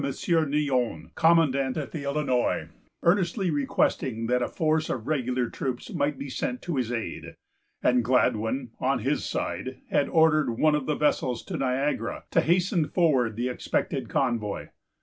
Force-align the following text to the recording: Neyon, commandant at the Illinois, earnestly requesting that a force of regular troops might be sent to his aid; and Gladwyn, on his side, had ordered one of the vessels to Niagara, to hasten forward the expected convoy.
Neyon, 0.03 1.11
commandant 1.13 1.77
at 1.77 1.91
the 1.91 2.05
Illinois, 2.05 2.69
earnestly 3.03 3.51
requesting 3.51 4.25
that 4.25 4.41
a 4.41 4.47
force 4.47 4.89
of 4.89 5.05
regular 5.05 5.47
troops 5.47 5.93
might 5.93 6.17
be 6.17 6.27
sent 6.27 6.63
to 6.63 6.77
his 6.77 6.91
aid; 6.91 7.35
and 7.83 8.03
Gladwyn, 8.03 8.71
on 8.79 8.97
his 8.97 9.23
side, 9.23 9.79
had 9.91 10.09
ordered 10.09 10.57
one 10.57 10.73
of 10.73 10.87
the 10.87 10.95
vessels 10.95 11.43
to 11.45 11.55
Niagara, 11.57 12.23
to 12.31 12.41
hasten 12.41 12.87
forward 12.87 13.35
the 13.35 13.47
expected 13.47 14.09
convoy. 14.09 14.69